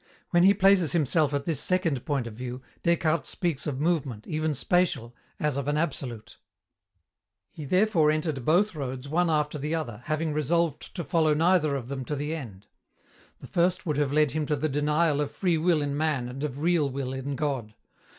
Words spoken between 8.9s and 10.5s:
one after the other, having